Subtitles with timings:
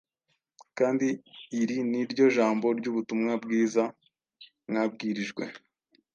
[0.77, 1.07] kandi
[1.61, 3.83] iri ni ryo jambo ry’ubutumwa bwiza
[4.69, 5.43] mwabwirijwe.